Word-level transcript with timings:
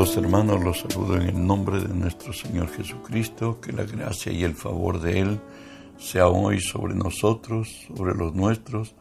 Amados 0.00 0.16
hermanos, 0.16 0.64
los 0.64 0.78
saludo 0.78 1.16
en 1.16 1.28
el 1.28 1.46
nombre 1.46 1.78
de 1.78 1.92
nuestro 1.92 2.32
Señor 2.32 2.70
Jesucristo, 2.70 3.60
que 3.60 3.70
la 3.70 3.84
gracia 3.84 4.32
y 4.32 4.44
el 4.44 4.54
favor 4.54 4.98
de 4.98 5.20
Él 5.20 5.40
sea 5.98 6.28
hoy 6.28 6.58
sobre 6.58 6.94
nosotros, 6.94 7.68
sobre 7.86 8.14
los 8.14 8.34
nuestros, 8.34 8.94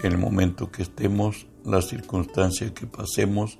el 0.00 0.16
momento 0.16 0.70
que 0.70 0.84
estemos, 0.84 1.48
la 1.64 1.82
circunstancia 1.82 2.72
que 2.72 2.86
pasemos, 2.86 3.58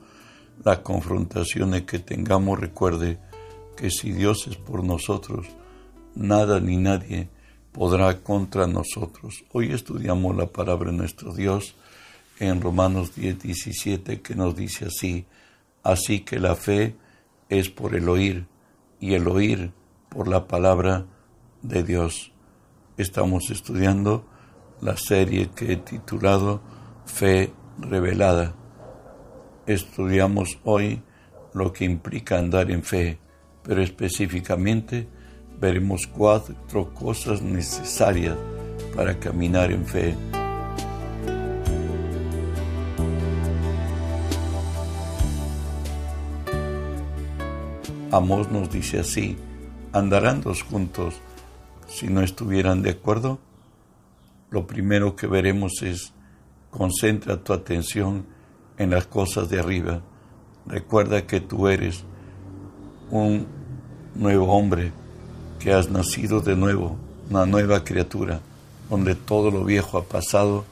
las 0.64 0.78
confrontaciones 0.78 1.82
que 1.82 1.98
tengamos. 1.98 2.60
Recuerde 2.60 3.18
que 3.76 3.90
si 3.90 4.12
Dios 4.12 4.46
es 4.46 4.54
por 4.54 4.84
nosotros, 4.84 5.48
nada 6.14 6.60
ni 6.60 6.76
nadie 6.76 7.28
podrá 7.72 8.20
contra 8.20 8.68
nosotros. 8.68 9.42
Hoy 9.50 9.72
estudiamos 9.72 10.36
la 10.36 10.46
palabra 10.46 10.92
de 10.92 10.96
nuestro 10.98 11.34
Dios 11.34 11.74
en 12.38 12.60
Romanos 12.60 13.16
10, 13.16 13.40
17, 13.40 14.20
que 14.20 14.36
nos 14.36 14.54
dice 14.54 14.84
así, 14.84 15.26
así 15.84 16.20
que 16.20 16.40
la 16.40 16.56
fe 16.56 16.96
es 17.48 17.68
por 17.68 17.94
el 17.94 18.08
oír 18.08 18.46
y 18.98 19.14
el 19.14 19.28
oír 19.28 19.72
por 20.08 20.26
la 20.26 20.48
palabra 20.48 21.06
de 21.62 21.84
Dios. 21.84 22.32
Estamos 22.96 23.50
estudiando 23.50 24.26
la 24.80 24.96
serie 24.96 25.50
que 25.54 25.72
he 25.72 25.76
titulado 25.76 26.60
Fe 27.04 27.52
Revelada. 27.78 28.54
Estudiamos 29.66 30.58
hoy 30.64 31.02
lo 31.52 31.72
que 31.72 31.84
implica 31.84 32.38
andar 32.38 32.70
en 32.70 32.82
fe, 32.82 33.18
pero 33.62 33.82
específicamente 33.82 35.06
veremos 35.60 36.06
cuatro 36.06 36.92
cosas 36.94 37.42
necesarias 37.42 38.36
para 38.94 39.18
caminar 39.18 39.70
en 39.70 39.84
fe. 39.84 40.14
Amós 48.14 48.48
nos 48.48 48.70
dice 48.70 49.00
así, 49.00 49.36
¿andarán 49.92 50.40
dos 50.40 50.62
juntos 50.62 51.14
si 51.88 52.06
no 52.06 52.20
estuvieran 52.20 52.80
de 52.80 52.90
acuerdo? 52.90 53.40
Lo 54.50 54.68
primero 54.68 55.16
que 55.16 55.26
veremos 55.26 55.82
es, 55.82 56.12
concentra 56.70 57.42
tu 57.42 57.52
atención 57.52 58.24
en 58.78 58.90
las 58.90 59.08
cosas 59.08 59.48
de 59.48 59.58
arriba. 59.58 60.00
Recuerda 60.64 61.26
que 61.26 61.40
tú 61.40 61.66
eres 61.66 62.04
un 63.10 63.48
nuevo 64.14 64.46
hombre 64.46 64.92
que 65.58 65.72
has 65.72 65.90
nacido 65.90 66.38
de 66.38 66.54
nuevo, 66.54 66.96
una 67.30 67.46
nueva 67.46 67.82
criatura, 67.82 68.42
donde 68.90 69.16
todo 69.16 69.50
lo 69.50 69.64
viejo 69.64 69.98
ha 69.98 70.04
pasado 70.04 70.64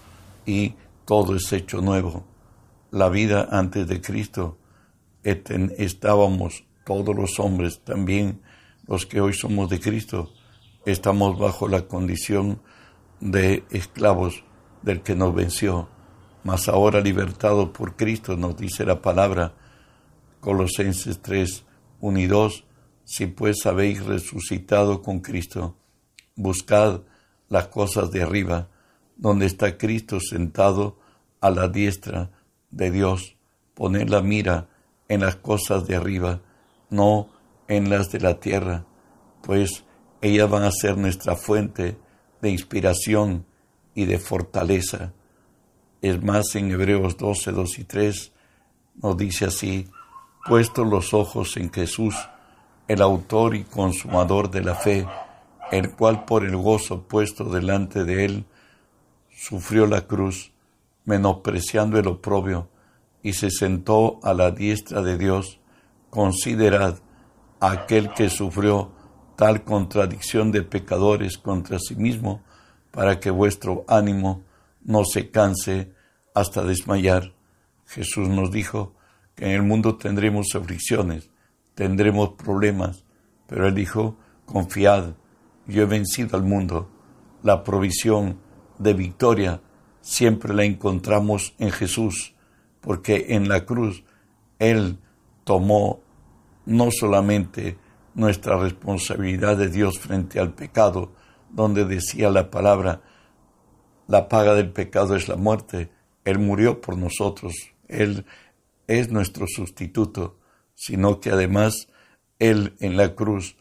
y 0.47 0.75
todo 1.05 1.35
es 1.35 1.53
hecho 1.53 1.81
nuevo. 1.81 2.23
La 2.93 3.09
vida 3.09 3.49
antes 3.51 3.89
de 3.89 4.01
Cristo 4.01 4.59
estábamos 5.25 6.63
todos 6.85 7.15
los 7.15 7.39
hombres, 7.39 7.81
también 7.85 8.43
los 8.87 9.07
que 9.07 9.21
hoy 9.21 9.33
somos 9.33 9.69
de 9.69 9.81
Cristo, 9.81 10.33
estamos 10.85 11.39
bajo 11.39 11.69
la 11.69 11.83
condición 11.87 12.61
de 13.21 13.65
esclavos 13.71 14.45
del 14.83 15.03
que 15.03 15.15
nos 15.15 15.35
venció, 15.35 15.89
mas 16.45 16.69
ahora 16.69 17.01
libertado 17.01 17.73
por 17.73 17.97
Cristo, 17.97 18.37
nos 18.37 18.57
dice 18.57 18.85
la 18.85 19.01
palabra, 19.01 19.55
Colosenses 20.41 21.23
3, 21.23 21.65
1 22.01 22.19
y 22.19 22.27
2, 22.27 22.65
si 23.05 23.27
pues 23.27 23.65
habéis 23.67 24.05
resucitado 24.05 25.03
con 25.03 25.21
Cristo, 25.21 25.77
buscad 26.35 27.03
las 27.49 27.69
cosas 27.69 28.11
de 28.11 28.23
arriba, 28.23 28.69
donde 29.17 29.47
está 29.47 29.79
Cristo 29.79 30.19
sentado 30.19 30.99
a 31.41 31.51
la 31.51 31.69
diestra 31.69 32.31
de 32.71 32.91
Dios. 32.91 33.37
Poned 33.75 34.09
la 34.09 34.23
mira 34.23 34.69
en 35.09 35.21
las 35.21 35.37
cosas 35.37 35.87
de 35.87 35.97
arriba, 35.97 36.41
no 36.93 37.29
en 37.69 37.91
las 37.91 38.11
de 38.11 38.21
la 38.21 38.39
tierra, 38.39 38.85
pues 39.43 39.85
ellas 40.21 40.49
van 40.49 40.63
a 40.63 40.71
ser 40.71 40.97
nuestra 40.97 41.35
fuente 41.35 41.99
de 42.41 42.51
inspiración 42.51 43.45
y 43.95 44.05
de 44.05 44.19
fortaleza. 44.19 45.13
Es 46.01 46.23
más, 46.23 46.55
en 46.55 46.71
Hebreos 46.71 47.17
12, 47.17 47.53
2 47.53 47.79
y 47.79 47.85
3 47.85 48.33
nos 49.03 49.17
dice 49.17 49.47
así, 49.47 49.89
puestos 50.47 50.87
los 50.87 51.15
ojos 51.15 51.57
en 51.57 51.73
Jesús, 51.73 52.15
el 52.89 53.01
autor 53.01 53.55
y 53.55 53.65
consumador 53.65 54.51
de 54.51 54.63
la 54.63 54.75
fe, 54.75 55.07
el 55.71 55.93
cual 55.93 56.25
por 56.25 56.45
el 56.45 56.57
gozo 56.57 57.03
puesto 57.05 57.45
delante 57.45 58.05
de 58.05 58.25
él 58.25 58.45
sufrió 59.31 59.87
la 59.87 60.07
cruz, 60.07 60.53
menospreciando 61.05 61.99
el 61.99 62.07
oprobio, 62.07 62.69
y 63.23 63.33
se 63.33 63.51
sentó 63.51 64.21
a 64.23 64.35
la 64.35 64.51
diestra 64.51 65.03
de 65.03 65.17
Dios. 65.17 65.61
Considerad 66.13 66.99
a 67.59 67.71
aquel 67.73 68.13
que 68.13 68.29
sufrió 68.29 68.93
tal 69.35 69.65
contradicción 69.65 70.53
de 70.53 70.63
pecadores 70.63 71.39
contra 71.39 71.79
sí 71.79 71.97
mismo, 71.97 72.43
para 72.91 73.19
que 73.19 73.31
vuestro 73.31 73.87
ánimo 73.89 74.45
no 74.83 75.07
se 75.07 75.31
canse 75.31 75.95
hasta 76.35 76.65
desmayar. 76.65 77.33
Jesús 77.87 78.29
nos 78.29 78.51
dijo 78.51 78.95
que 79.35 79.47
en 79.47 79.53
el 79.53 79.63
mundo 79.63 79.97
tendremos 79.97 80.55
aflicciones, 80.55 81.31
tendremos 81.75 82.35
problemas, 82.35 83.07
pero 83.47 83.67
Él 83.67 83.75
dijo, 83.75 84.19
confiad, 84.45 85.15
yo 85.67 85.83
he 85.85 85.87
vencido 85.87 86.37
al 86.37 86.43
mundo. 86.43 86.91
La 87.43 87.65
provisión 87.65 88.39
de 88.79 88.93
victoria 88.93 89.63
siempre 90.03 90.53
la 90.53 90.65
encontramos 90.65 91.55
en 91.59 91.71
Jesús, 91.71 92.35
porque 92.83 93.29
en 93.31 93.49
la 93.49 93.65
cruz 93.65 94.05
Él 94.59 94.99
tomó 95.53 96.01
no 96.65 96.89
solamente 96.91 97.77
nuestra 98.15 98.57
responsabilidad 98.57 99.55
de 99.59 99.69
Dios 99.69 99.99
frente 99.99 100.41
al 100.41 100.55
pecado, 100.55 101.13
donde 101.51 101.85
decía 101.85 102.31
la 102.31 102.51
palabra, 102.51 103.03
la 104.07 104.31
paga 104.31 104.55
del 104.55 104.73
pecado 104.73 105.15
es 105.15 105.29
la 105.29 105.37
muerte, 105.37 105.91
Él 106.25 106.39
murió 106.39 106.81
por 106.81 106.97
nosotros, 106.97 107.53
Él 107.87 108.25
es 108.87 109.11
nuestro 109.11 109.45
sustituto, 109.47 110.39
sino 110.75 111.21
que 111.21 111.31
además 111.31 111.89
Él 112.39 112.75
en 112.81 112.97
la 112.97 113.15
cruz 113.15 113.59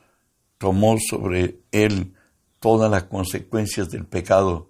tomó 0.60 0.96
sobre 0.98 1.60
Él 1.74 2.14
todas 2.62 2.90
las 2.90 3.04
consecuencias 3.04 3.90
del 3.90 4.06
pecado 4.06 4.70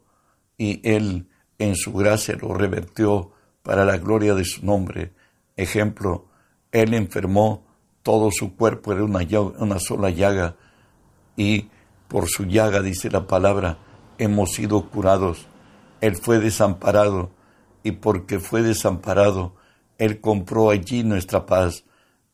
y 0.58 0.82
Él 0.90 1.28
en 1.60 1.76
su 1.76 1.94
gracia 1.94 2.36
lo 2.42 2.56
revertió 2.56 3.32
para 3.62 3.86
la 3.86 4.00
gloria 4.00 4.34
de 4.34 4.44
su 4.44 4.66
nombre. 4.66 5.14
Ejemplo, 5.56 6.31
Él 6.72 6.94
enfermó, 6.94 7.66
todo 8.04 8.30
su 8.32 8.56
cuerpo 8.56 8.94
era 8.94 9.04
una, 9.04 9.80
sola 9.80 10.10
llaga 10.10 10.56
y 11.36 11.68
por 12.08 12.28
su 12.28 12.46
llaga, 12.46 12.82
dice 12.82 13.10
la 13.10 13.28
palabra, 13.28 13.78
hemos 14.18 14.52
sido 14.52 14.90
curados. 14.90 15.48
Él 16.00 16.16
fue 16.16 16.40
desamparado 16.40 17.32
y 17.84 17.92
porque 17.94 18.40
fue 18.40 18.62
desamparado, 18.62 19.56
Él 19.98 20.20
compró 20.20 20.70
allí 20.70 21.04
nuestra 21.04 21.46
paz 21.46 21.84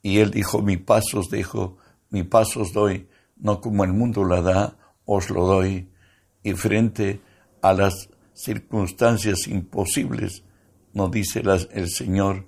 y 0.02 0.20
Él 0.20 0.32
dijo, 0.32 0.62
mi 0.62 0.78
paz 0.78 1.14
os 1.14 1.30
dejo, 1.30 1.78
mi 2.10 2.24
paz 2.24 2.56
os 2.58 2.74
doy, 2.74 3.10
no 3.36 3.60
como 3.60 3.84
el 3.84 3.94
mundo 3.94 4.24
la 4.24 4.42
da, 4.42 4.78
os 5.06 5.30
lo 5.30 5.46
doy. 5.46 5.90
Y 6.44 6.54
frente 6.54 7.22
a 7.62 7.74
las 7.74 8.10
circunstancias 8.34 9.48
imposibles, 9.48 10.44
nos 10.94 11.12
dice 11.12 11.42
el 11.72 11.90
Señor 11.90 12.48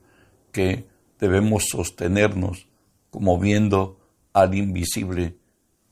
que 0.51 0.88
debemos 1.19 1.65
sostenernos 1.69 2.67
como 3.09 3.37
viendo 3.37 3.99
al 4.33 4.55
invisible. 4.55 5.37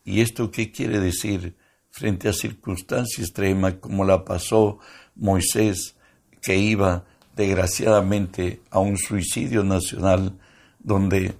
¿Y 0.04 0.22
esto 0.22 0.52
qué 0.52 0.72
quiere 0.72 1.00
decir? 1.00 1.56
Frente 1.90 2.30
a 2.30 2.34
circunstancias 2.34 3.28
extremas 3.28 3.76
como 3.76 4.06
la 4.06 4.24
pasó 4.24 4.80
Moisés, 5.16 5.96
que 6.42 6.58
iba 6.58 7.06
desgraciadamente 7.36 8.62
a 8.70 8.80
un 8.80 8.98
suicidio 8.98 9.64
nacional, 9.64 10.38
donde 10.80 11.36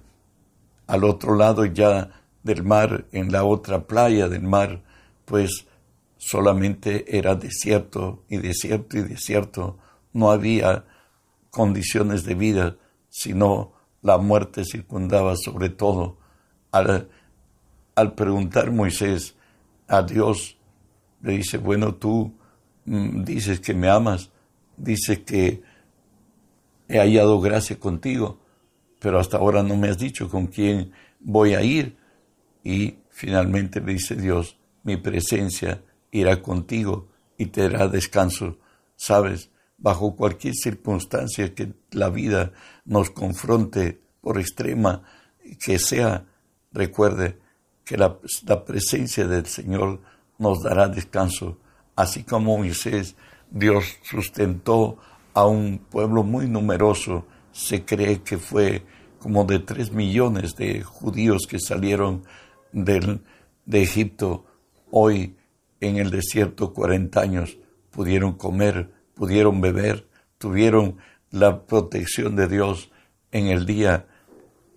al 0.86 1.04
otro 1.04 1.36
lado 1.36 1.64
ya 1.64 2.10
del 2.42 2.62
mar, 2.64 3.06
en 3.12 3.32
la 3.32 3.44
otra 3.44 3.86
playa 3.86 4.28
del 4.28 4.42
mar, 4.42 4.82
pues 5.24 5.66
solamente 6.16 7.16
era 7.16 7.34
desierto 7.34 8.24
y 8.28 8.38
desierto 8.38 8.98
y 8.98 9.02
desierto, 9.02 9.78
no 10.12 10.30
había 10.30 10.84
condiciones 11.50 12.24
de 12.24 12.34
vida, 12.34 12.76
sino 13.08 13.77
la 14.02 14.18
muerte 14.18 14.64
circundaba 14.64 15.36
sobre 15.36 15.68
todo. 15.68 16.18
Al, 16.70 17.08
preguntar 18.14 18.70
Moisés 18.70 19.34
a 19.88 20.02
Dios, 20.02 20.56
le 21.22 21.38
dice, 21.38 21.58
bueno, 21.58 21.94
tú 21.94 22.32
mm, 22.84 23.24
dices 23.24 23.60
que 23.60 23.74
me 23.74 23.88
amas, 23.88 24.30
dices 24.76 25.20
que 25.20 25.62
he 26.88 26.98
hallado 26.98 27.40
gracia 27.40 27.78
contigo, 27.78 28.38
pero 29.00 29.18
hasta 29.18 29.38
ahora 29.38 29.62
no 29.62 29.76
me 29.76 29.88
has 29.88 29.98
dicho 29.98 30.28
con 30.28 30.46
quién 30.46 30.92
voy 31.20 31.54
a 31.54 31.62
ir. 31.62 31.96
Y 32.64 32.98
finalmente 33.10 33.80
le 33.80 33.94
dice 33.94 34.14
Dios, 34.14 34.58
mi 34.82 34.96
presencia 34.96 35.82
irá 36.10 36.40
contigo 36.42 37.08
y 37.36 37.46
te 37.46 37.68
dará 37.68 37.88
descanso. 37.88 38.58
Sabes, 38.96 39.50
bajo 39.78 40.16
cualquier 40.16 40.54
circunstancia 40.54 41.54
que 41.54 41.72
la 41.92 42.10
vida 42.10 42.52
nos 42.84 43.10
confronte 43.10 44.00
por 44.20 44.38
extrema 44.38 45.02
que 45.64 45.78
sea, 45.78 46.26
recuerde 46.72 47.38
que 47.84 47.96
la, 47.96 48.18
presencia 48.66 49.26
del 49.26 49.46
Señor 49.46 50.00
nos 50.38 50.62
dará 50.62 50.88
descanso, 50.88 51.58
así 51.96 52.22
como 52.22 52.58
Moisés, 52.58 53.16
Dios 53.50 53.96
sustentó 54.02 54.98
a 55.32 55.46
un 55.46 55.78
pueblo 55.78 56.22
muy 56.22 56.48
numeroso, 56.48 57.26
se 57.50 57.84
cree 57.84 58.22
que 58.22 58.36
fue 58.36 58.84
como 59.18 59.44
de 59.44 59.60
tres 59.60 59.90
millones 59.90 60.54
de 60.56 60.82
judíos 60.82 61.46
que 61.48 61.58
salieron 61.58 62.24
del, 62.72 63.22
de 63.64 63.82
Egipto, 63.82 64.44
hoy 64.90 65.36
en 65.80 65.96
el 65.96 66.10
desierto 66.10 66.74
40 66.74 67.20
años, 67.20 67.58
pudieron 67.90 68.34
comer, 68.34 68.92
pudieron 69.18 69.60
beber, 69.60 70.08
tuvieron 70.38 70.98
la 71.30 71.66
protección 71.66 72.36
de 72.36 72.46
Dios. 72.46 72.90
En 73.32 73.48
el 73.48 73.66
día 73.66 74.06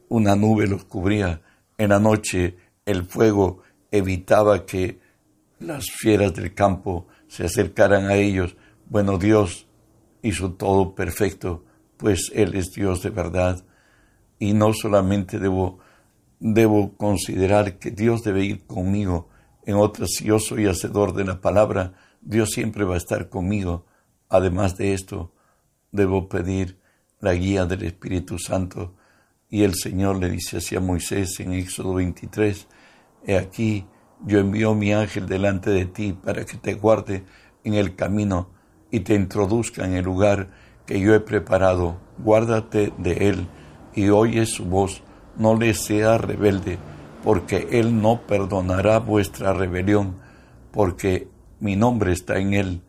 una 0.10 0.36
nube 0.36 0.68
los 0.68 0.84
cubría, 0.84 1.42
en 1.78 1.90
la 1.90 2.00
noche 2.00 2.58
el 2.86 3.06
fuego 3.06 3.62
evitaba 3.92 4.66
que 4.66 5.00
las 5.60 5.86
fieras 5.92 6.34
del 6.34 6.54
campo 6.56 7.08
se 7.28 7.46
acercaran 7.46 8.08
a 8.08 8.16
ellos. 8.16 8.58
Bueno, 8.90 9.18
Dios 9.20 9.68
hizo 10.24 10.54
todo 10.54 10.96
perfecto, 10.96 11.64
pues 11.98 12.32
Él 12.34 12.56
es 12.56 12.72
Dios 12.72 13.04
de 13.04 13.12
verdad. 13.12 13.64
Y 14.40 14.54
no 14.54 14.74
solamente 14.74 15.38
debo, 15.38 15.78
debo 16.40 16.98
considerar 16.98 17.78
que 17.78 17.92
Dios 17.92 18.24
debe 18.24 18.44
ir 18.44 18.66
conmigo, 18.66 19.30
en 19.64 19.76
otras, 19.76 20.10
si 20.18 20.26
yo 20.26 20.40
soy 20.40 20.66
hacedor 20.66 21.14
de 21.14 21.24
la 21.24 21.40
palabra, 21.40 21.94
Dios 22.20 22.50
siempre 22.50 22.84
va 22.84 22.96
a 22.96 22.98
estar 22.98 23.30
conmigo. 23.30 23.86
Además 24.31 24.78
de 24.78 24.94
esto, 24.94 25.33
debo 25.92 26.30
pedir 26.30 26.80
la 27.19 27.33
guía 27.33 27.66
del 27.66 27.83
Espíritu 27.83 28.39
Santo. 28.39 28.95
Y 29.50 29.63
el 29.63 29.75
Señor 29.75 30.19
le 30.19 30.30
dice 30.30 30.57
así 30.57 30.74
a 30.78 30.80
Moisés 30.80 31.38
en 31.42 31.51
Éxodo 31.51 31.95
23, 31.95 32.66
He 33.28 33.38
aquí, 33.38 33.86
yo 34.25 34.39
envío 34.39 34.74
mi 34.74 34.94
ángel 34.94 35.28
delante 35.28 35.69
de 35.69 35.86
ti 35.86 36.13
para 36.13 36.45
que 36.45 36.56
te 36.56 36.75
guarde 36.75 37.25
en 37.66 37.74
el 37.74 37.98
camino 37.98 38.51
y 38.89 39.01
te 39.01 39.16
introduzca 39.16 39.83
en 39.86 39.95
el 39.95 40.06
lugar 40.06 40.48
que 40.86 41.01
yo 41.01 41.13
he 41.13 41.19
preparado. 41.19 41.98
Guárdate 42.18 42.94
de 42.98 43.27
él 43.27 43.48
y 43.94 44.07
oye 44.12 44.45
su 44.45 44.63
voz, 44.63 45.04
no 45.36 45.60
le 45.60 45.74
sea 45.74 46.18
rebelde, 46.18 46.77
porque 47.22 47.68
él 47.72 48.01
no 48.01 48.22
perdonará 48.25 49.00
vuestra 49.00 49.51
rebelión, 49.51 50.16
porque 50.72 51.27
mi 51.60 51.75
nombre 51.75 52.13
está 52.13 52.38
en 52.38 52.54
él. 52.54 52.81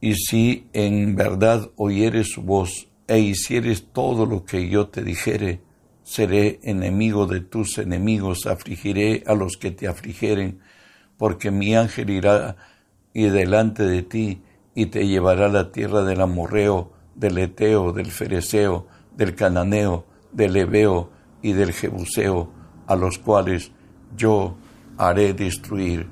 Y 0.00 0.14
si 0.14 0.66
en 0.72 1.16
verdad 1.16 1.70
oyeres 1.76 2.32
su 2.32 2.42
voz 2.42 2.88
e 3.08 3.18
hicieres 3.18 3.86
todo 3.92 4.26
lo 4.26 4.44
que 4.44 4.68
yo 4.68 4.88
te 4.88 5.02
dijere, 5.02 5.60
seré 6.02 6.60
enemigo 6.62 7.26
de 7.26 7.40
tus 7.40 7.78
enemigos, 7.78 8.46
afligiré 8.46 9.24
a 9.26 9.34
los 9.34 9.56
que 9.56 9.70
te 9.70 9.88
afligeren, 9.88 10.60
porque 11.16 11.50
mi 11.50 11.74
ángel 11.74 12.10
irá 12.10 12.56
y 13.12 13.24
delante 13.24 13.84
de 13.84 14.02
ti 14.02 14.42
y 14.74 14.86
te 14.86 15.06
llevará 15.06 15.46
a 15.46 15.50
la 15.50 15.72
tierra 15.72 16.04
del 16.04 16.20
amorreo, 16.20 16.92
del 17.14 17.38
eteo, 17.38 17.92
del 17.92 18.10
fereceo, 18.10 18.86
del 19.16 19.34
cananeo, 19.34 20.04
del 20.32 20.56
ebeo 20.56 21.10
y 21.42 21.54
del 21.54 21.72
jebuseo, 21.72 22.52
a 22.86 22.94
los 22.94 23.18
cuales 23.18 23.72
yo 24.16 24.56
haré 24.98 25.32
destruir. 25.32 26.06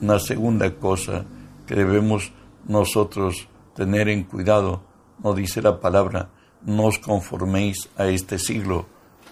Una 0.00 0.18
segunda 0.18 0.74
cosa 0.76 1.24
que 1.66 1.74
debemos 1.74 2.32
nosotros 2.68 3.48
tener 3.74 4.08
en 4.08 4.24
cuidado, 4.24 4.82
no 5.22 5.34
dice 5.34 5.60
la 5.62 5.80
palabra, 5.80 6.30
no 6.62 6.84
os 6.86 6.98
conforméis 6.98 7.88
a 7.96 8.06
este 8.06 8.38
siglo. 8.38 8.86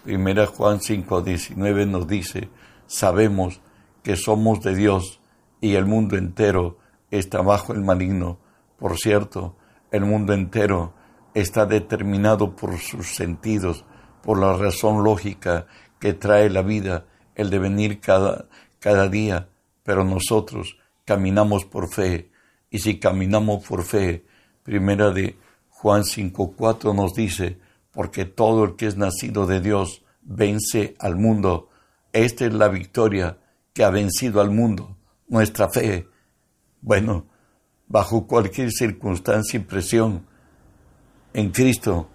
Primera 0.04 0.46
Juan 0.46 0.80
5:19 0.80 1.86
nos 1.86 2.06
dice, 2.08 2.48
sabemos 2.86 3.60
que 4.02 4.16
somos 4.16 4.60
de 4.62 4.74
Dios 4.74 5.20
y 5.60 5.74
el 5.74 5.84
mundo 5.84 6.16
entero 6.16 6.78
está 7.10 7.42
bajo 7.42 7.72
el 7.72 7.82
maligno. 7.82 8.38
Por 8.78 8.96
cierto, 8.96 9.56
el 9.90 10.04
mundo 10.04 10.32
entero 10.32 10.94
está 11.34 11.66
determinado 11.66 12.56
por 12.56 12.78
sus 12.78 13.14
sentidos, 13.14 13.84
por 14.22 14.38
la 14.38 14.56
razón 14.56 15.04
lógica 15.04 15.66
que 15.98 16.12
trae 16.12 16.50
la 16.50 16.62
vida, 16.62 17.06
el 17.34 17.50
devenir 17.50 18.00
cada 18.00 19.08
día, 19.08 19.48
pero 19.82 20.04
nosotros 20.04 20.78
caminamos 21.04 21.64
por 21.64 21.88
fe, 21.88 22.30
y 22.76 22.78
si 22.78 22.98
caminamos 22.98 23.64
por 23.64 23.84
fe, 23.84 24.26
primera 24.62 25.10
de 25.10 25.38
Juan 25.70 26.02
5.4 26.02 26.94
nos 26.94 27.14
dice, 27.14 27.58
porque 27.90 28.26
todo 28.26 28.64
el 28.64 28.76
que 28.76 28.86
es 28.86 28.98
nacido 28.98 29.46
de 29.46 29.62
Dios 29.62 30.04
vence 30.20 30.94
al 30.98 31.16
mundo. 31.16 31.70
Esta 32.12 32.44
es 32.44 32.52
la 32.52 32.68
victoria 32.68 33.38
que 33.72 33.82
ha 33.82 33.88
vencido 33.88 34.42
al 34.42 34.50
mundo, 34.50 34.94
nuestra 35.26 35.70
fe. 35.70 36.06
Bueno, 36.82 37.24
bajo 37.88 38.26
cualquier 38.26 38.70
circunstancia 38.70 39.58
y 39.58 39.62
presión, 39.62 40.26
en 41.32 41.52
Cristo 41.52 42.10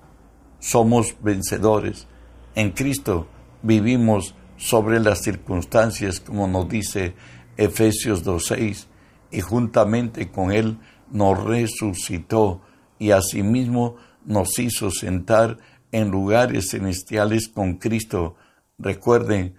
somos 0.59 1.15
vencedores. 1.23 2.07
En 2.53 2.69
Cristo 2.69 3.27
vivimos 3.63 4.35
sobre 4.57 4.99
las 4.99 5.23
circunstancias, 5.23 6.19
como 6.19 6.47
nos 6.47 6.69
dice 6.69 7.15
Efesios 7.57 8.23
2.6, 8.23 8.90
y 9.31 9.41
juntamente 9.41 10.29
con 10.29 10.51
Él 10.51 10.77
nos 11.09 11.43
resucitó 11.43 12.61
y 12.99 13.11
asimismo 13.11 13.95
nos 14.25 14.59
hizo 14.59 14.91
sentar 14.91 15.57
en 15.91 16.11
lugares 16.11 16.69
celestiales 16.69 17.47
con 17.47 17.75
Cristo. 17.75 18.35
Recuerden, 18.77 19.55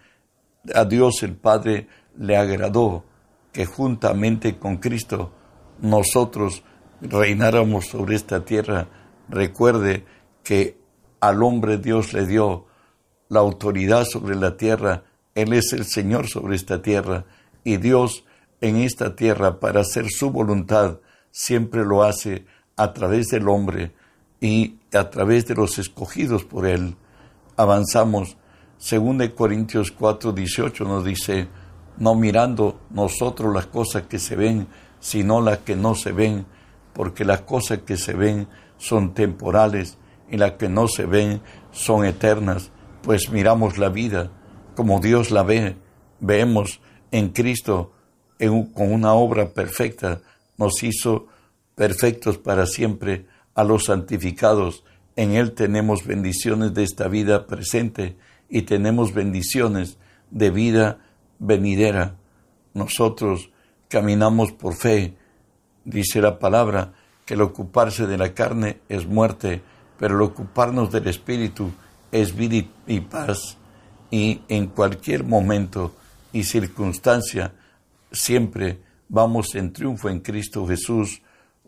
a 0.75 0.85
Dios 0.85 1.23
el 1.23 1.35
Padre 1.35 1.89
le 2.17 2.37
agradó 2.37 3.05
que 3.53 3.67
juntamente 3.67 4.59
con 4.59 4.77
Cristo 4.77 5.33
nosotros 5.81 6.63
reináramos 7.01 7.87
sobre 7.87 8.17
esta 8.17 8.45
tierra. 8.45 8.89
Recuerde 9.29 10.05
que 10.43 10.79
al 11.21 11.43
hombre 11.43 11.79
Dios 11.79 12.13
le 12.13 12.27
dio 12.27 12.67
la 13.29 13.41
autoridad 13.41 14.05
sobre 14.05 14.37
la 14.37 14.57
tierra. 14.57 15.05
Él 15.35 15.53
es 15.53 15.73
el 15.73 15.85
Señor 15.85 16.29
sobre 16.29 16.57
esta 16.57 16.83
tierra. 16.83 17.25
Y 17.65 17.77
Dios 17.77 18.25
en 18.62 18.76
esta 18.76 19.14
tierra 19.14 19.61
para 19.61 19.83
hacer 19.83 20.07
su 20.09 20.31
voluntad 20.31 21.00
siempre 21.31 21.85
lo 21.85 22.02
hace 22.02 22.47
a 22.76 22.95
través 22.95 23.26
del 23.28 23.49
hombre 23.49 23.92
y 24.40 24.78
a 24.95 25.11
través 25.11 25.47
de 25.47 25.54
los 25.54 25.78
escogidos 25.78 26.45
por 26.45 26.66
él. 26.66 26.97
Avanzamos. 27.57 28.38
Según 28.78 29.19
de 29.19 29.35
Corintios 29.35 29.92
4, 29.92 30.33
18 30.33 30.85
nos 30.85 31.04
dice, 31.04 31.49
no 31.99 32.14
mirando 32.14 32.81
nosotros 32.90 33.54
las 33.54 33.66
cosas 33.66 34.04
que 34.09 34.19
se 34.19 34.35
ven, 34.35 34.66
sino 34.99 35.40
las 35.40 35.59
que 35.59 35.76
no 35.76 35.95
se 35.95 36.12
ven, 36.12 36.47
porque 36.95 37.25
las 37.25 37.42
cosas 37.42 37.81
que 37.81 37.97
se 37.97 38.14
ven 38.14 38.49
son 38.78 39.14
temporales 39.14 39.99
y 40.31 40.37
las 40.38 40.52
que 40.52 40.69
no 40.69 40.88
se 40.88 41.04
ven 41.04 41.42
son 41.71 42.04
eternas, 42.04 42.71
pues 43.02 43.31
miramos 43.31 43.78
la 43.78 43.88
vida 43.88 44.31
como 44.75 45.00
Dios 45.00 45.31
la 45.31 45.42
ve, 45.42 45.76
vemos 46.21 46.81
en 47.11 47.28
Cristo 47.28 47.92
con 48.39 48.93
una 48.93 49.15
obra 49.15 49.51
perfecta, 49.51 50.21
nos 50.59 50.83
hizo 50.83 51.27
perfectos 51.75 52.39
para 52.39 52.67
siempre 52.67 53.27
a 53.55 53.65
los 53.65 53.85
santificados. 53.85 54.85
En 55.17 55.33
Él 55.33 55.53
tenemos 55.53 56.05
bendiciones 56.07 56.75
de 56.75 56.85
esta 56.85 57.09
vida 57.09 57.47
presente 57.47 58.17
y 58.49 58.62
tenemos 58.62 59.15
bendiciones 59.15 59.99
de 60.31 60.51
vida 60.51 60.99
venidera. 61.39 62.17
Nosotros 62.75 63.51
caminamos 63.89 64.53
por 64.53 64.75
fe. 64.75 65.15
Dice 65.85 66.21
la 66.21 66.39
palabra 66.39 66.93
que 67.25 67.35
el 67.35 67.43
ocuparse 67.43 68.07
de 68.07 68.19
la 68.19 68.35
carne 68.35 68.79
es 68.89 69.07
muerte, 69.07 69.62
pero 69.99 70.17
el 70.17 70.23
ocuparnos 70.23 70.91
del 70.91 71.09
Espíritu 71.09 71.71
es 72.11 72.35
vida 72.35 72.67
y 72.87 73.01
paz. 73.01 73.57
Y 74.11 74.43
en 74.49 74.67
cualquier 74.69 75.25
momento 75.25 75.95
y 76.33 76.45
circunstancia, 76.45 77.53
siempre 78.12 78.81
vamos 79.09 79.54
en 79.54 79.73
triunfo 79.73 80.09
en 80.09 80.21
Cristo 80.21 80.66
Jesús. 80.66 81.23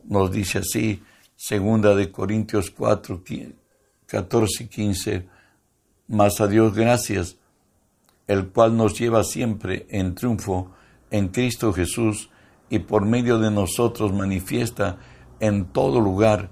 Nos 0.05 0.31
dice 0.31 0.59
así, 0.59 1.03
segunda 1.37 1.95
de 1.95 2.11
Corintios 2.11 2.71
4, 2.71 3.23
14 4.07 4.65
y 4.65 4.67
15, 4.67 5.29
mas 6.09 6.41
a 6.41 6.47
Dios 6.47 6.75
gracias, 6.75 7.37
el 8.27 8.49
cual 8.49 8.77
nos 8.77 8.99
lleva 8.99 9.25
siempre 9.25 9.87
en 9.91 10.15
triunfo 10.15 10.73
en 11.11 11.29
Cristo 11.29 11.73
Jesús 11.73 12.31
y 12.71 12.81
por 12.81 13.05
medio 13.05 13.39
de 13.39 13.51
nosotros 13.51 14.13
manifiesta 14.13 14.99
en 15.41 15.67
todo 15.67 16.01
lugar 16.01 16.51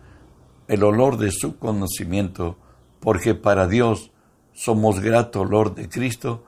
el 0.68 0.84
olor 0.84 1.16
de 1.18 1.30
su 1.30 1.58
conocimiento, 1.58 2.58
porque 3.00 3.34
para 3.34 3.66
Dios 3.66 4.11
somos 4.52 5.00
grato 5.00 5.40
olor 5.40 5.75
de 5.75 5.88
Cristo 5.88 6.44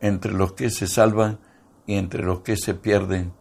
entre 0.00 0.32
los 0.32 0.52
que 0.52 0.70
se 0.70 0.86
salvan 0.86 1.38
y 1.86 1.94
entre 1.94 2.22
los 2.22 2.40
que 2.40 2.56
se 2.56 2.74
pierden. 2.74 3.32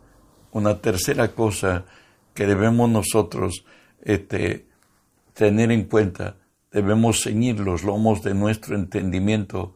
Una 0.52 0.82
tercera 0.82 1.30
cosa 1.30 1.86
que 2.34 2.46
debemos 2.46 2.90
nosotros 2.90 3.66
este, 4.02 4.68
tener 5.34 5.72
en 5.72 5.86
cuenta, 5.86 6.38
debemos 6.72 7.22
ceñir 7.22 7.60
los 7.60 7.84
lomos 7.84 8.22
de 8.22 8.34
nuestro 8.34 8.76
entendimiento 8.76 9.76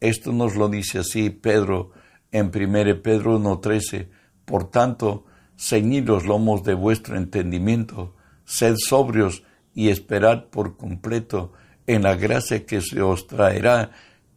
Esto 0.00 0.32
nos 0.32 0.54
lo 0.54 0.68
dice 0.68 0.98
así 1.00 1.30
Pedro 1.30 1.90
en 2.30 2.46
1 2.46 3.02
Pedro 3.02 3.38
1.13. 3.38 4.08
Por 4.44 4.70
tanto, 4.70 5.24
ceñid 5.56 6.04
los 6.04 6.24
lomos 6.24 6.62
de 6.62 6.74
vuestro 6.74 7.16
entendimiento, 7.16 8.14
sed 8.44 8.76
sobrios 8.78 9.42
y 9.74 9.88
esperad 9.88 10.44
por 10.46 10.76
completo 10.76 11.52
en 11.86 12.02
la 12.02 12.14
gracia 12.14 12.64
que 12.64 12.80
se 12.80 13.00
os 13.00 13.26
traerá 13.26 13.90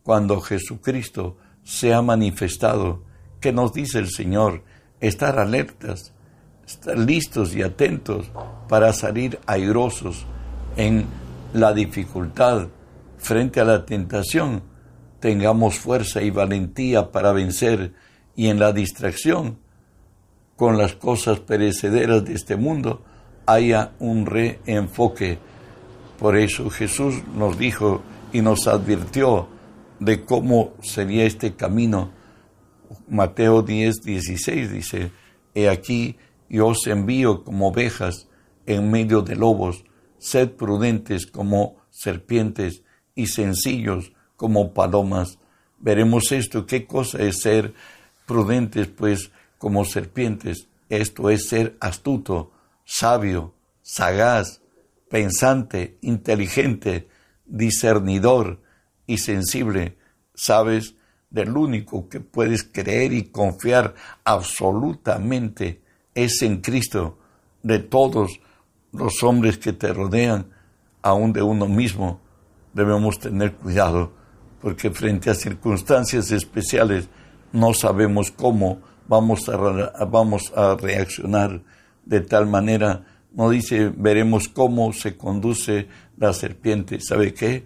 cuando 0.04 0.42
Jesucristo 0.42 1.38
sea 1.64 2.02
manifestado. 2.02 3.04
¿Qué 3.42 3.52
nos 3.52 3.74
dice 3.74 3.98
el 3.98 4.10
Señor? 4.12 4.64
Estar 5.00 5.40
alertas, 5.40 6.14
estar 6.66 6.96
listos 6.96 7.56
y 7.56 7.64
atentos 7.64 8.30
para 8.70 8.94
salir 8.94 9.40
airosos 9.48 10.28
en 10.78 11.08
la 11.52 11.74
dificultad 11.74 12.68
frente 13.18 13.60
a 13.60 13.66
la 13.66 13.84
tentación. 13.84 14.62
Tengamos 15.20 15.80
fuerza 15.80 16.22
y 16.22 16.30
valentía 16.30 17.12
para 17.12 17.32
vencer 17.32 17.94
y 18.36 18.48
en 18.48 18.60
la 18.60 18.74
distracción 18.74 19.58
con 20.56 20.78
las 20.78 20.94
cosas 20.94 21.40
perecederas 21.40 22.24
de 22.24 22.36
este 22.36 22.56
mundo 22.56 23.04
haya 23.48 23.94
un 23.98 24.28
reenfoque. 24.28 25.40
Por 26.20 26.38
eso 26.38 26.70
Jesús 26.70 27.16
nos 27.36 27.58
dijo 27.58 28.04
y 28.32 28.42
nos 28.42 28.68
advirtió 28.68 29.48
de 30.00 30.24
cómo 30.24 30.74
sería 30.84 31.26
este 31.26 31.56
camino. 31.56 32.21
Mateo 33.08 33.62
10, 33.62 34.02
16 34.02 34.72
dice, 34.72 35.12
He 35.54 35.70
aquí 35.70 36.18
yo 36.50 36.68
os 36.68 36.86
envío 36.88 37.44
como 37.44 37.70
ovejas 37.70 38.28
en 38.66 38.92
medio 38.92 39.22
de 39.22 39.36
lobos, 39.36 39.84
sed 40.18 40.52
prudentes 40.52 41.26
como 41.26 41.78
serpientes 41.90 42.84
y 43.16 43.28
sencillos 43.28 44.14
como 44.36 44.74
palomas. 44.74 45.40
Veremos 45.80 46.32
esto, 46.32 46.66
qué 46.66 46.86
cosa 46.86 47.20
es 47.20 47.42
ser 47.42 47.74
prudentes, 48.26 48.88
pues 48.88 49.32
como 49.58 49.86
serpientes. 49.86 50.68
Esto 50.90 51.30
es 51.30 51.48
ser 51.48 51.78
astuto, 51.80 52.52
sabio, 52.86 53.54
sagaz, 53.82 54.62
pensante, 55.10 55.98
inteligente, 56.02 57.08
discernidor 57.46 58.62
y 59.08 59.18
sensible. 59.18 59.98
Sabes 60.34 60.96
del 61.32 61.56
único 61.58 62.08
que 62.10 62.20
puedes 62.20 62.64
creer 62.64 63.14
y 63.14 63.24
confiar 63.24 63.96
absolutamente 64.24 65.82
es 66.14 66.42
en 66.42 66.62
Cristo, 66.62 67.18
de 67.64 67.80
todos 67.80 68.40
los 68.92 69.24
hombres 69.24 69.58
que 69.58 69.74
te 69.74 69.94
rodean, 69.94 70.48
aún 71.02 71.32
de 71.32 71.42
uno 71.42 71.68
mismo. 71.68 72.20
Debemos 72.74 73.20
tener 73.20 73.54
cuidado, 73.54 74.12
porque 74.62 74.92
frente 74.92 75.30
a 75.30 75.36
circunstancias 75.36 76.32
especiales 76.32 77.08
no 77.54 77.74
sabemos 77.74 78.32
cómo 78.32 78.80
vamos 79.08 79.48
a, 79.50 80.06
vamos 80.06 80.52
a 80.56 80.76
reaccionar 80.76 81.62
de 82.06 82.22
tal 82.22 82.48
manera. 82.48 83.06
No 83.34 83.50
dice, 83.50 83.92
veremos 83.96 84.50
cómo 84.50 84.92
se 84.92 85.16
conduce 85.16 85.88
la 86.18 86.34
serpiente. 86.34 87.00
¿Sabe 87.00 87.34
qué? 87.34 87.64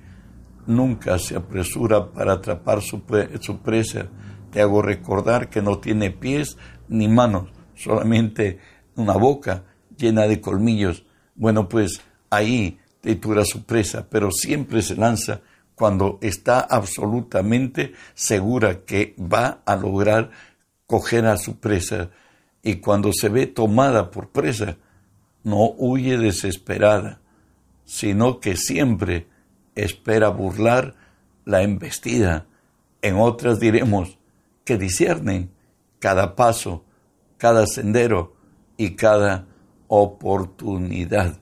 Nunca 0.68 1.20
se 1.20 1.36
apresura 1.36 2.12
para 2.12 2.34
atrapar 2.34 2.82
su, 2.82 3.04
su 3.42 3.58
presa. 3.60 4.08
Te 4.52 4.62
hago 4.62 4.82
recordar 4.82 5.50
que 5.50 5.62
no 5.62 5.80
tiene 5.80 6.12
pies 6.12 6.58
ni 6.88 7.08
manos, 7.08 7.50
solamente 7.76 8.60
una 8.96 9.14
boca 9.14 9.64
llena 9.98 10.28
de 10.28 10.42
colmillos. 10.42 11.06
Bueno, 11.36 11.68
pues 11.68 12.02
ahí 12.30 12.80
tritura 13.02 13.46
su 13.46 13.64
presa, 13.64 14.08
pero 14.10 14.32
siempre 14.32 14.82
se 14.82 14.96
lanza 14.96 15.42
cuando 15.76 16.18
está 16.22 16.62
absolutamente 16.62 17.94
segura 18.14 18.86
que 18.86 19.16
va 19.20 19.62
a 19.66 19.76
lograr 19.76 20.32
coger 20.88 21.26
a 21.26 21.38
su 21.38 21.60
presa 21.60 22.10
y 22.64 22.76
cuando 22.76 23.12
se 23.14 23.30
ve 23.30 23.46
tomada 23.46 24.10
por 24.10 24.30
presa, 24.30 24.78
no 25.44 25.72
huye 25.78 26.18
desesperada, 26.18 27.20
sino 27.84 28.40
que 28.40 28.58
siempre 28.58 29.28
espera 29.76 30.30
burlar 30.30 30.96
la 31.44 31.62
embestida. 31.62 32.48
En 33.02 33.18
otras 33.18 33.60
diremos 33.60 34.18
que 34.64 34.78
disciernen 34.78 35.52
cada 36.00 36.36
paso, 36.36 36.84
cada 37.38 37.68
sendero 37.68 38.36
y 38.78 38.96
cada 38.96 39.46
oportunidad. 39.88 41.38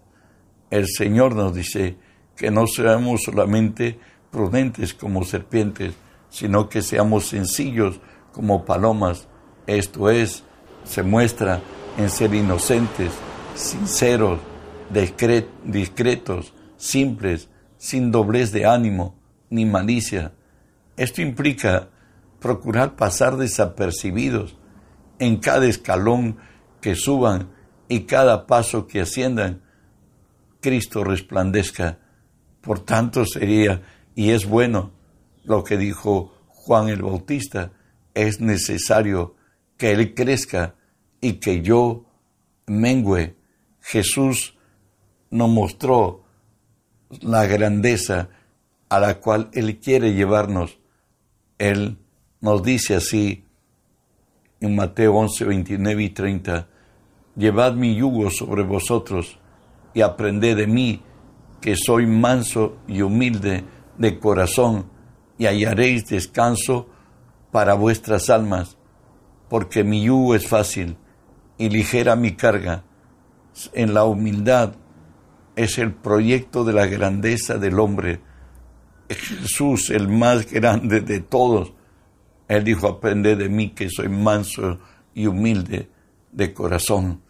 El 0.70 0.88
Señor 0.88 1.36
nos 1.36 1.54
dice 1.54 1.98
que 2.36 2.52
no 2.52 2.68
seamos 2.68 3.22
solamente 3.24 4.00
prudentes 4.32 4.94
como 4.94 5.24
serpientes, 5.24 5.94
sino 6.30 6.68
que 6.68 6.82
seamos 6.82 7.28
sencillos 7.28 8.02
como 8.32 8.66
palomas. 8.66 9.28
Esto 9.68 10.10
es, 10.10 10.44
se 10.84 11.04
muestra 11.04 11.62
en 11.98 12.10
ser 12.10 12.34
inocentes, 12.34 13.12
sinceros, 13.54 14.40
discretos, 15.64 16.54
simples, 16.76 17.50
sin 17.84 18.12
doblez 18.12 18.54
de 18.54 18.66
ánimo 18.66 19.20
ni 19.50 19.66
malicia. 19.66 20.32
Esto 20.96 21.22
implica 21.22 21.90
procurar 22.40 22.96
pasar 22.96 23.36
desapercibidos 23.36 24.56
en 25.20 25.36
cada 25.36 25.66
escalón 25.66 26.38
que 26.80 26.96
suban 26.96 27.50
y 27.90 28.06
cada 28.06 28.48
paso 28.48 28.88
que 28.88 29.02
asciendan. 29.02 29.64
Cristo 30.62 31.04
resplandezca. 31.04 32.00
Por 32.62 32.80
tanto 32.80 33.26
sería 33.26 33.82
y 34.16 34.30
es 34.30 34.46
bueno 34.46 34.94
lo 35.44 35.66
que 35.66 35.76
dijo 35.76 36.34
Juan 36.48 36.88
el 36.88 37.02
Bautista, 37.02 37.74
es 38.14 38.40
necesario 38.40 39.36
que 39.76 39.92
Él 39.92 40.14
crezca 40.14 40.76
y 41.20 41.34
que 41.34 41.62
yo 41.62 42.06
mengüe. 42.66 43.36
Jesús 43.82 44.58
nos 45.30 45.50
mostró 45.50 46.23
la 47.22 47.46
grandeza 47.46 48.30
a 48.90 49.00
la 49.00 49.20
cual 49.20 49.50
Él 49.54 49.80
quiere 49.80 50.14
llevarnos. 50.14 50.78
Él 51.58 51.98
nos 52.42 52.64
dice 52.64 52.96
así 52.96 53.46
en 54.60 54.76
Mateo 54.76 55.16
11, 55.16 55.46
29 55.46 56.04
y 56.04 56.10
30, 56.10 56.68
Llevad 57.36 57.74
mi 57.74 57.96
yugo 57.96 58.30
sobre 58.30 58.62
vosotros 58.62 59.40
y 59.94 60.02
aprended 60.02 60.56
de 60.56 60.68
mí, 60.68 61.02
que 61.62 61.76
soy 61.76 62.06
manso 62.06 62.78
y 62.88 63.02
humilde 63.02 63.64
de 63.98 64.20
corazón 64.20 64.86
y 65.38 65.46
hallaréis 65.46 66.06
descanso 66.06 66.90
para 67.52 67.74
vuestras 67.74 68.30
almas, 68.30 68.78
porque 69.50 69.84
mi 69.84 70.04
yugo 70.04 70.36
es 70.36 70.48
fácil 70.48 70.98
y 71.58 71.70
ligera 71.70 72.16
mi 72.16 72.34
carga. 72.34 72.84
En 73.74 73.94
la 73.94 74.04
humildad 74.04 74.74
es 75.56 75.78
el 75.78 75.94
proyecto 75.94 76.64
de 76.64 76.74
la 76.74 76.86
grandeza 76.88 77.58
del 77.58 77.80
hombre. 77.80 78.20
Jesús, 79.10 79.90
el 79.90 80.08
más 80.08 80.50
grande 80.50 81.02
de 81.02 81.20
todos, 81.20 81.74
él 82.48 82.64
dijo, 82.64 82.88
aprende 82.88 83.36
de 83.36 83.50
mí 83.50 83.70
que 83.72 83.90
soy 83.90 84.10
manso 84.10 84.80
y 85.14 85.28
humilde 85.28 85.90
de 86.32 86.54
corazón. 86.54 87.22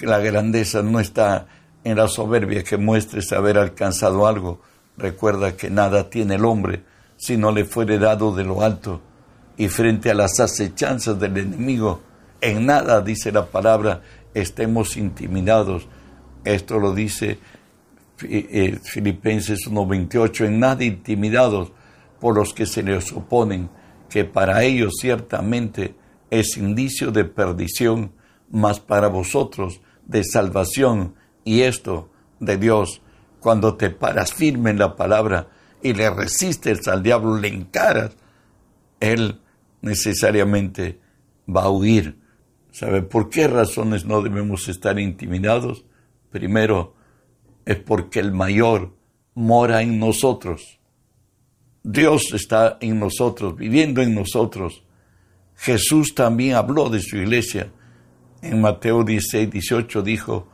La 0.00 0.18
grandeza 0.18 0.82
no 0.82 1.00
está 1.00 1.46
en 1.84 1.96
la 1.96 2.08
soberbia 2.08 2.62
que 2.62 2.76
muestres 2.76 3.32
haber 3.32 3.58
alcanzado 3.58 4.26
algo, 4.26 4.60
Recuerda 4.98 5.56
que 5.56 5.70
nada 5.70 6.10
tiene 6.10 6.34
el 6.34 6.44
hombre 6.44 6.82
si 7.16 7.36
no 7.36 7.52
le 7.52 7.64
fuere 7.64 7.98
dado 7.98 8.34
de 8.34 8.42
lo 8.42 8.62
alto. 8.62 9.00
Y 9.56 9.68
frente 9.68 10.10
a 10.10 10.14
las 10.14 10.40
acechanzas 10.40 11.18
del 11.18 11.36
enemigo, 11.36 12.00
en 12.40 12.66
nada, 12.66 13.00
dice 13.00 13.30
la 13.30 13.46
palabra, 13.46 14.02
estemos 14.34 14.96
intimidados. 14.96 15.86
Esto 16.48 16.78
lo 16.78 16.94
dice 16.94 17.38
eh, 18.22 18.78
Filipenses 18.82 19.68
1.28, 19.68 20.46
en 20.46 20.60
nada 20.60 20.82
intimidados 20.82 21.72
por 22.18 22.34
los 22.34 22.54
que 22.54 22.64
se 22.64 22.82
les 22.82 23.12
oponen, 23.12 23.68
que 24.08 24.24
para 24.24 24.62
ellos 24.62 24.94
ciertamente 24.98 25.94
es 26.30 26.56
indicio 26.56 27.10
de 27.10 27.26
perdición, 27.26 28.12
mas 28.50 28.80
para 28.80 29.08
vosotros 29.08 29.82
de 30.06 30.24
salvación, 30.24 31.14
y 31.44 31.60
esto 31.60 32.08
de 32.40 32.56
Dios 32.56 33.02
cuando 33.40 33.76
te 33.76 33.90
paras 33.90 34.32
firme 34.32 34.70
en 34.70 34.78
la 34.78 34.96
palabra 34.96 35.48
y 35.82 35.92
le 35.92 36.08
resistes 36.08 36.88
al 36.88 37.02
diablo, 37.02 37.36
le 37.36 37.48
encaras, 37.48 38.16
él 39.00 39.42
necesariamente 39.82 40.98
va 41.46 41.64
a 41.64 41.70
huir. 41.70 42.18
¿Sabe 42.72 43.02
por 43.02 43.28
qué 43.28 43.48
razones 43.48 44.06
no 44.06 44.22
debemos 44.22 44.66
estar 44.68 44.98
intimidados? 44.98 45.84
Primero, 46.30 46.94
es 47.64 47.76
porque 47.76 48.20
el 48.20 48.32
mayor 48.32 48.94
mora 49.34 49.82
en 49.82 49.98
nosotros. 49.98 50.78
Dios 51.82 52.32
está 52.32 52.78
en 52.80 52.98
nosotros, 52.98 53.56
viviendo 53.56 54.02
en 54.02 54.14
nosotros. 54.14 54.84
Jesús 55.54 56.14
también 56.14 56.54
habló 56.54 56.88
de 56.88 57.00
su 57.00 57.16
iglesia. 57.16 57.70
En 58.42 58.60
Mateo 58.60 59.04
16, 59.04 59.50
18 59.50 60.02
dijo, 60.02 60.48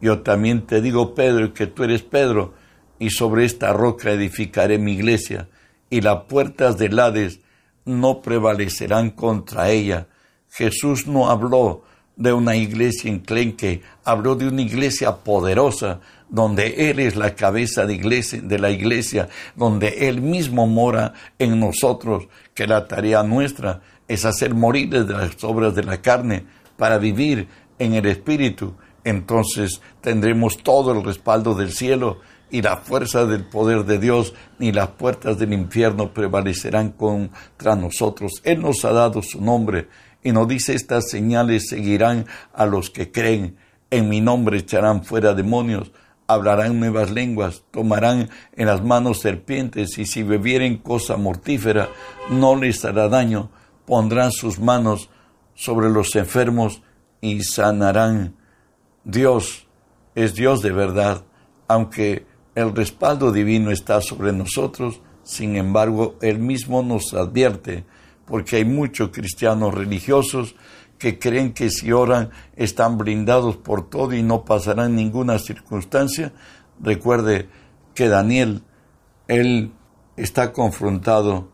yo 0.00 0.22
también 0.22 0.66
te 0.66 0.80
digo, 0.80 1.14
Pedro, 1.14 1.52
que 1.52 1.66
tú 1.66 1.84
eres 1.84 2.02
Pedro, 2.02 2.54
y 2.98 3.10
sobre 3.10 3.44
esta 3.44 3.72
roca 3.72 4.10
edificaré 4.10 4.78
mi 4.78 4.92
iglesia, 4.92 5.48
y 5.90 6.00
las 6.00 6.24
puertas 6.24 6.78
del 6.78 6.98
Hades 6.98 7.40
no 7.84 8.22
prevalecerán 8.22 9.10
contra 9.10 9.70
ella. 9.70 10.08
Jesús 10.48 11.06
no 11.06 11.30
habló 11.30 11.82
de 12.20 12.34
una 12.34 12.54
iglesia 12.54 13.10
enclenque, 13.10 13.80
habló 14.04 14.36
de 14.36 14.46
una 14.46 14.60
iglesia 14.60 15.16
poderosa, 15.16 16.00
donde 16.28 16.90
Él 16.90 17.00
es 17.00 17.16
la 17.16 17.34
cabeza 17.34 17.86
de, 17.86 17.94
iglesia, 17.94 18.40
de 18.42 18.58
la 18.58 18.70
iglesia, 18.70 19.30
donde 19.56 20.06
Él 20.08 20.20
mismo 20.20 20.66
mora 20.66 21.14
en 21.38 21.58
nosotros, 21.58 22.28
que 22.54 22.66
la 22.66 22.86
tarea 22.86 23.22
nuestra 23.22 23.80
es 24.06 24.26
hacer 24.26 24.54
morir 24.54 24.90
de 24.90 25.12
las 25.12 25.42
obras 25.42 25.74
de 25.74 25.82
la 25.82 26.02
carne 26.02 26.44
para 26.76 26.98
vivir 26.98 27.48
en 27.78 27.94
el 27.94 28.04
Espíritu. 28.04 28.74
Entonces 29.02 29.80
tendremos 30.02 30.58
todo 30.58 30.92
el 30.92 31.02
respaldo 31.02 31.54
del 31.54 31.72
cielo 31.72 32.18
y 32.50 32.60
la 32.60 32.76
fuerza 32.76 33.24
del 33.24 33.44
poder 33.44 33.86
de 33.86 33.98
Dios, 33.98 34.34
ni 34.58 34.72
las 34.72 34.88
puertas 34.88 35.38
del 35.38 35.54
infierno 35.54 36.12
prevalecerán 36.12 36.90
contra 36.90 37.76
nosotros. 37.76 38.42
Él 38.44 38.60
nos 38.60 38.84
ha 38.84 38.92
dado 38.92 39.22
su 39.22 39.40
nombre 39.40 39.88
y 40.22 40.32
nos 40.32 40.48
dice 40.48 40.74
estas 40.74 41.08
señales 41.08 41.68
seguirán 41.68 42.26
a 42.52 42.66
los 42.66 42.90
que 42.90 43.10
creen. 43.10 43.56
En 43.90 44.08
mi 44.08 44.20
nombre 44.20 44.58
echarán 44.58 45.04
fuera 45.04 45.34
demonios, 45.34 45.92
hablarán 46.26 46.78
nuevas 46.78 47.10
lenguas, 47.10 47.64
tomarán 47.70 48.30
en 48.54 48.66
las 48.66 48.84
manos 48.84 49.20
serpientes 49.20 49.98
y 49.98 50.06
si 50.06 50.22
bebieren 50.22 50.78
cosa 50.78 51.16
mortífera 51.16 51.88
no 52.30 52.54
les 52.54 52.84
hará 52.84 53.08
daño, 53.08 53.50
pondrán 53.84 54.30
sus 54.30 54.60
manos 54.60 55.10
sobre 55.54 55.90
los 55.90 56.14
enfermos 56.14 56.82
y 57.20 57.42
sanarán. 57.42 58.36
Dios 59.04 59.66
es 60.14 60.34
Dios 60.34 60.62
de 60.62 60.70
verdad, 60.70 61.24
aunque 61.66 62.26
el 62.54 62.74
respaldo 62.74 63.32
divino 63.32 63.70
está 63.70 64.00
sobre 64.00 64.32
nosotros, 64.32 65.00
sin 65.22 65.56
embargo, 65.56 66.16
Él 66.20 66.38
mismo 66.38 66.82
nos 66.82 67.14
advierte, 67.14 67.84
porque 68.30 68.56
hay 68.56 68.64
muchos 68.64 69.10
cristianos 69.10 69.74
religiosos 69.74 70.54
que 70.98 71.18
creen 71.18 71.52
que 71.52 71.68
si 71.68 71.90
oran 71.90 72.30
están 72.54 72.96
blindados 72.96 73.56
por 73.56 73.90
todo 73.90 74.14
y 74.14 74.22
no 74.22 74.44
pasarán 74.44 74.94
ninguna 74.94 75.40
circunstancia. 75.40 76.32
Recuerde 76.80 77.48
que 77.92 78.08
Daniel, 78.08 78.62
él 79.26 79.72
está 80.16 80.52
confrontado 80.52 81.50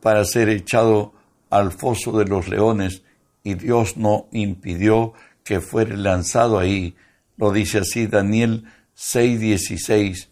para 0.00 0.24
ser 0.24 0.48
echado 0.48 1.12
al 1.48 1.70
foso 1.70 2.18
de 2.18 2.24
los 2.24 2.48
leones 2.48 3.04
y 3.44 3.54
Dios 3.54 3.96
no 3.96 4.26
impidió 4.32 5.12
que 5.44 5.60
fuera 5.60 5.94
lanzado 5.96 6.58
ahí. 6.58 6.96
Lo 7.36 7.52
dice 7.52 7.78
así 7.78 8.08
Daniel 8.08 8.64
6:16. 8.96 10.28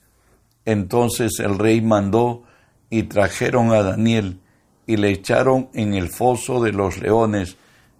Entonces 0.64 1.38
el 1.38 1.56
rey 1.56 1.80
mandó 1.80 2.42
y 2.90 3.04
trajeron 3.04 3.70
a 3.70 3.84
Daniel 3.84 4.40
y 4.86 4.96
le 4.96 5.10
echaron 5.10 5.68
en 5.74 5.94
el 5.94 6.08
foso 6.08 6.62
de 6.62 6.72
los 6.72 6.98
leones. 6.98 7.56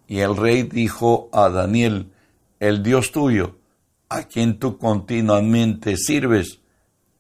Y 0.07 0.21
el 0.21 0.37
rey 0.37 0.63
dijo 0.63 1.29
a 1.33 1.49
Daniel, 1.49 2.13
el 2.61 2.83
Dios 2.83 3.13
tuyo, 3.13 3.57
a 4.09 4.25
quien 4.25 4.59
tú 4.59 4.79
continuamente 4.79 5.97
sirves, 5.97 6.61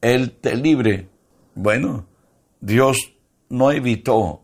él 0.01 0.33
te 0.33 0.57
libre. 0.57 1.09
Bueno, 1.55 2.07
Dios 2.61 2.99
no 3.49 3.71
evitó 3.71 4.43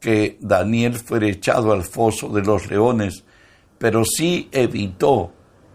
que 0.00 0.38
Daniel 0.40 0.94
fuera 0.94 1.28
echado 1.28 1.72
al 1.72 1.82
foso 1.82 2.28
de 2.28 2.42
los 2.42 2.70
leones, 2.70 3.24
pero 3.78 4.04
sí 4.04 4.48
evitó 4.52 5.32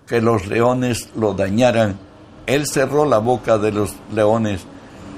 que 0.08 0.22
los 0.22 0.48
leones 0.48 1.10
lo 1.16 1.34
dañaran 1.34 2.00
él 2.46 2.68
cerró 2.68 3.06
la 3.06 3.20
boca 3.20 3.58
de 3.58 3.72
los 3.72 3.94
leones, 4.14 4.66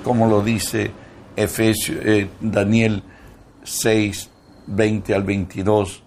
como 0.03 0.27
lo 0.27 0.41
dice 0.41 0.91
Efesio, 1.35 1.95
eh, 2.01 2.29
Daniel 2.39 3.03
6, 3.65 4.29
20 4.67 5.13
al 5.13 5.23
22. 5.23 6.03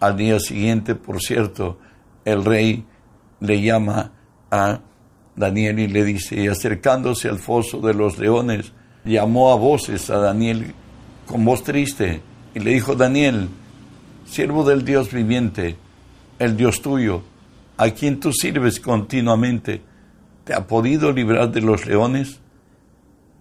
Al 0.00 0.16
día 0.16 0.38
siguiente, 0.38 0.94
por 0.94 1.20
cierto, 1.20 1.78
el 2.24 2.44
rey 2.44 2.84
le 3.40 3.60
llama 3.60 4.12
a 4.50 4.80
Daniel 5.34 5.78
y 5.80 5.88
le 5.88 6.04
dice, 6.04 6.36
y 6.36 6.48
acercándose 6.48 7.28
al 7.28 7.38
foso 7.38 7.80
de 7.80 7.94
los 7.94 8.18
leones, 8.18 8.72
llamó 9.04 9.52
a 9.52 9.56
voces 9.56 10.10
a 10.10 10.18
Daniel 10.18 10.74
con 11.26 11.44
voz 11.44 11.62
triste 11.64 12.20
y 12.54 12.60
le 12.60 12.72
dijo, 12.72 12.94
Daniel, 12.94 13.48
siervo 14.24 14.64
del 14.64 14.84
Dios 14.84 15.12
viviente, 15.12 15.76
el 16.38 16.56
Dios 16.56 16.82
tuyo, 16.82 17.22
a 17.76 17.90
quien 17.90 18.20
tú 18.20 18.32
sirves 18.32 18.80
continuamente, 18.80 19.82
¿te 20.44 20.54
ha 20.54 20.66
podido 20.66 21.12
librar 21.12 21.50
de 21.50 21.62
los 21.62 21.86
leones? 21.86 22.40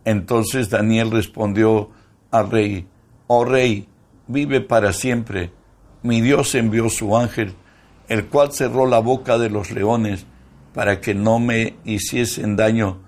Entonces 0.06 0.70
Daniel 0.70 1.12
respondió 1.12 1.90
al 2.32 2.50
rey, 2.50 2.88
oh 3.32 3.46
rey, 3.46 3.88
vive 4.28 4.60
para 4.60 4.92
siempre. 4.92 5.52
Mi 6.02 6.20
Dios 6.20 6.56
envió 6.56 6.90
su 6.90 7.16
ángel, 7.16 7.54
el 8.08 8.26
cual 8.26 8.52
cerró 8.52 8.88
la 8.88 8.98
boca 9.00 9.38
de 9.38 9.52
los 9.52 9.70
leones 9.70 10.26
para 10.74 11.00
que 11.00 11.14
no 11.14 11.38
me 11.38 11.76
hiciesen 11.86 12.56
daño, 12.56 13.04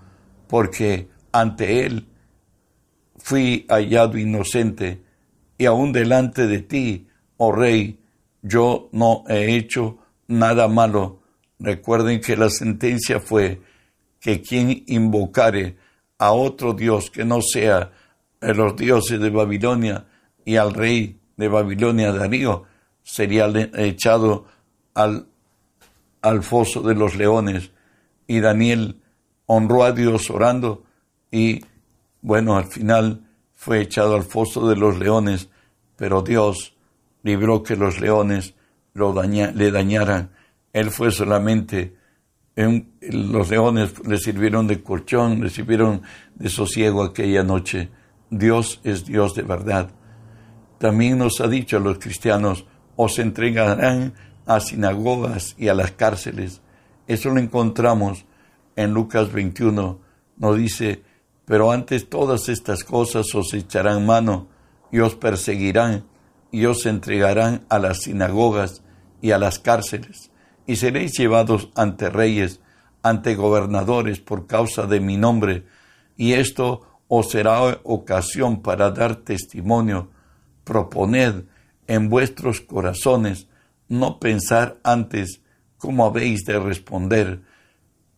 porque 0.47 1.09
ante 1.31 1.85
él 1.85 2.07
fui 3.17 3.65
hallado 3.67 4.19
inocente, 4.19 5.01
y 5.57 5.65
aún 5.65 5.91
delante 5.91 6.45
de 6.45 6.59
ti, 6.59 7.07
oh 7.37 7.51
rey, 7.51 7.99
yo 8.43 8.89
no 8.91 9.23
he 9.27 9.55
hecho 9.55 9.97
nada 10.27 10.67
malo. 10.67 11.21
Recuerden 11.59 12.21
que 12.21 12.37
la 12.37 12.51
sentencia 12.51 13.19
fue 13.19 13.59
que 14.19 14.41
quien 14.41 14.83
invocare 14.85 15.77
a 16.19 16.31
otro 16.31 16.73
Dios 16.73 17.09
que 17.09 17.25
no 17.25 17.41
sea 17.41 17.91
los 18.39 18.75
dioses 18.75 19.19
de 19.19 19.29
Babilonia 19.31 20.05
y 20.45 20.55
al 20.55 20.73
rey 20.73 21.19
de 21.37 21.47
Babilonia 21.47 22.11
Darío, 22.11 22.63
sería 23.03 23.47
echado 23.75 24.45
al, 24.93 25.27
al 26.21 26.43
foso 26.43 26.81
de 26.81 26.95
los 26.95 27.15
leones. 27.15 27.71
Y 28.27 28.39
Daniel 28.39 29.01
honró 29.45 29.83
a 29.83 29.91
Dios 29.91 30.29
orando 30.29 30.83
y 31.31 31.61
bueno, 32.21 32.57
al 32.57 32.65
final 32.65 33.27
fue 33.53 33.81
echado 33.81 34.15
al 34.15 34.23
foso 34.23 34.67
de 34.67 34.75
los 34.75 34.99
leones, 34.99 35.49
pero 35.95 36.21
Dios 36.21 36.75
libró 37.23 37.63
que 37.63 37.75
los 37.75 37.99
leones 37.99 38.53
lo 38.93 39.13
le 39.21 39.71
dañaran. 39.71 40.31
Él 40.73 40.91
fue 40.91 41.11
solamente 41.11 41.95
los 42.55 43.49
leones 43.49 43.93
le 44.05 44.17
sirvieron 44.17 44.67
de 44.67 44.83
colchón, 44.83 45.41
le 45.41 45.49
sirvieron 45.49 46.01
de 46.35 46.49
sosiego 46.49 47.03
aquella 47.03 47.43
noche. 47.43 47.89
Dios 48.29 48.79
es 48.83 49.05
Dios 49.05 49.33
de 49.33 49.43
verdad. 49.43 49.91
También 50.81 51.19
nos 51.19 51.39
ha 51.41 51.47
dicho 51.47 51.77
a 51.77 51.79
los 51.79 51.99
cristianos, 51.99 52.65
os 52.95 53.19
entregarán 53.19 54.15
a 54.47 54.59
sinagogas 54.59 55.53
y 55.59 55.67
a 55.67 55.75
las 55.75 55.91
cárceles. 55.91 56.61
Eso 57.05 57.29
lo 57.29 57.39
encontramos 57.39 58.25
en 58.75 58.91
Lucas 58.91 59.31
21. 59.31 59.99
Nos 60.37 60.57
dice, 60.57 61.03
pero 61.45 61.71
antes 61.71 62.09
todas 62.09 62.49
estas 62.49 62.83
cosas 62.83 63.27
os 63.35 63.53
echarán 63.53 64.07
mano 64.07 64.47
y 64.91 65.01
os 65.01 65.13
perseguirán 65.13 66.05
y 66.49 66.65
os 66.65 66.87
entregarán 66.87 67.63
a 67.69 67.77
las 67.77 67.99
sinagogas 67.99 68.81
y 69.21 69.29
a 69.29 69.37
las 69.37 69.59
cárceles 69.59 70.31
y 70.65 70.77
seréis 70.77 71.11
llevados 71.15 71.69
ante 71.75 72.09
reyes, 72.09 72.59
ante 73.03 73.35
gobernadores 73.35 74.19
por 74.19 74.47
causa 74.47 74.87
de 74.87 74.99
mi 74.99 75.15
nombre, 75.15 75.67
y 76.17 76.33
esto 76.33 76.81
os 77.07 77.29
será 77.29 77.79
ocasión 77.83 78.63
para 78.63 78.89
dar 78.89 79.17
testimonio. 79.17 80.09
Proponed 80.71 81.47
en 81.85 82.07
vuestros 82.07 82.61
corazones 82.61 83.49
no 83.89 84.21
pensar 84.21 84.77
antes 84.83 85.41
cómo 85.77 86.05
habéis 86.05 86.45
de 86.45 86.57
responder 86.61 87.41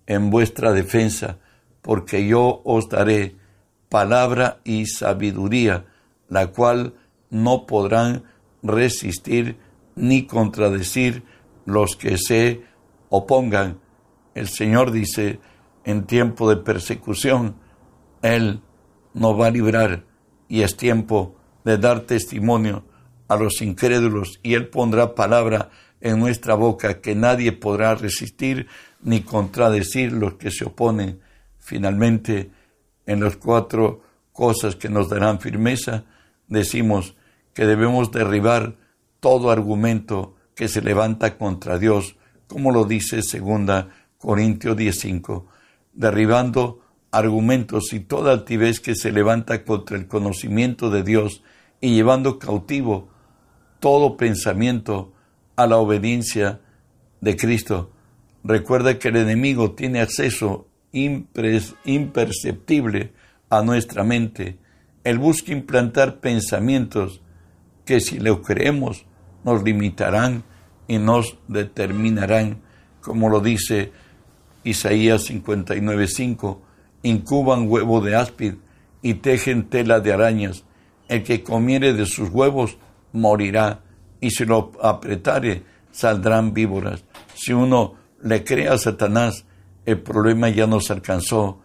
en 0.06 0.30
vuestra 0.30 0.72
defensa, 0.72 1.40
porque 1.82 2.28
yo 2.28 2.62
os 2.64 2.90
daré 2.90 3.36
palabra 3.90 4.60
y 4.64 4.86
sabiduría, 4.86 5.86
la 6.30 6.52
cual 6.52 6.94
no 7.32 7.66
podrán 7.66 8.24
resistir 8.62 9.58
ni 9.96 10.28
contradecir 10.28 11.24
los 11.66 11.96
que 11.96 12.20
se 12.20 12.62
opongan. 13.10 13.80
El 14.36 14.48
Señor 14.48 14.92
dice, 14.92 15.40
en 15.86 16.06
tiempo 16.06 16.48
de 16.52 16.58
persecución, 16.58 17.56
Él 18.22 18.62
nos 19.16 19.42
va 19.42 19.48
a 19.48 19.50
librar 19.50 20.04
y 20.48 20.62
es 20.62 20.78
tiempo 20.78 21.36
de 21.64 21.78
dar 21.78 22.02
testimonio 22.02 22.84
a 23.28 23.36
los 23.36 23.62
incrédulos 23.62 24.40
y 24.44 24.54
Él 24.54 24.68
pondrá 24.68 25.16
palabra 25.16 25.70
en 26.02 26.20
nuestra 26.20 26.56
boca 26.56 27.00
que 27.02 27.16
nadie 27.16 27.54
podrá 27.54 27.96
resistir 27.96 28.68
ni 29.02 29.22
contradecir 29.22 30.12
los 30.12 30.36
que 30.36 30.52
se 30.52 30.66
oponen. 30.66 31.22
Finalmente, 31.60 32.52
en 33.06 33.24
las 33.24 33.38
cuatro 33.38 34.02
cosas 34.34 34.76
que 34.76 34.90
nos 34.90 35.10
darán 35.10 35.40
firmeza, 35.40 36.04
decimos 36.48 37.16
que 37.54 37.66
debemos 37.66 38.12
derribar 38.12 38.76
todo 39.20 39.52
argumento 39.52 40.36
que 40.56 40.68
se 40.68 40.82
levanta 40.82 41.38
contra 41.38 41.80
Dios, 41.80 42.18
como 42.48 42.72
lo 42.72 42.84
dice 42.84 43.22
segunda 43.22 43.90
Corintios 44.18 44.76
10:5, 44.76 45.48
derribando 45.94 46.83
argumentos 47.14 47.94
y 47.94 48.00
toda 48.00 48.34
altivez 48.34 48.80
que 48.80 48.96
se 48.96 49.12
levanta 49.12 49.64
contra 49.64 49.98
el 49.98 50.08
conocimiento 50.08 50.90
de 50.90 51.04
Dios 51.04 51.44
y 51.80 51.94
llevando 51.94 52.40
cautivo 52.40 53.10
todo 53.80 54.18
pensamiento 54.18 55.14
a 55.56 55.68
la 55.68 55.78
obediencia 55.78 56.62
de 57.22 57.38
Cristo. 57.38 57.92
Recuerda 58.44 58.98
que 58.98 59.10
el 59.10 59.18
enemigo 59.18 59.74
tiene 59.74 60.02
acceso 60.02 60.68
imperceptible 60.92 63.14
a 63.50 63.62
nuestra 63.62 64.04
mente. 64.04 64.58
Él 65.04 65.20
busca 65.20 65.52
implantar 65.52 66.20
pensamientos 66.20 67.22
que 67.86 68.00
si 68.00 68.20
lo 68.20 68.42
creemos 68.42 69.06
nos 69.44 69.64
limitarán 69.64 70.44
y 70.88 70.98
nos 70.98 71.38
determinarán, 71.48 72.62
como 73.02 73.30
lo 73.30 73.40
dice 73.40 73.92
Isaías 74.64 75.30
59.5, 75.30 76.58
incuban 77.04 77.70
huevo 77.70 78.02
de 78.02 78.16
áspid 78.16 78.56
y 79.02 79.16
tejen 79.16 79.70
tela 79.70 80.00
de 80.00 80.14
arañas. 80.14 80.64
El 81.08 81.24
que 81.24 81.44
comiere 81.44 81.94
de 81.94 82.06
sus 82.06 82.30
huevos 82.30 82.78
morirá, 83.12 83.82
y 84.20 84.32
si 84.32 84.46
lo 84.46 84.72
apretare 84.82 85.64
saldrán 85.92 86.54
víboras. 86.54 87.04
Si 87.36 87.54
uno 87.54 87.96
le 88.22 88.44
cree 88.44 88.70
a 88.70 88.78
Satanás, 88.78 89.46
el 89.86 90.02
problema 90.02 90.50
ya 90.50 90.66
nos 90.66 90.90
alcanzó. 90.90 91.60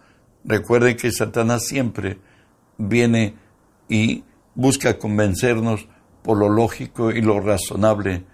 Recuerden 0.44 0.96
que 0.96 1.12
Satanás 1.12 1.66
siempre 1.66 2.18
viene 2.77 3.37
y 3.88 4.24
busca 4.55 4.98
convencernos 4.98 5.88
por 6.22 6.37
lo 6.37 6.48
lógico 6.48 7.11
y 7.12 7.22
lo 7.22 7.40
razonable, 7.40 8.24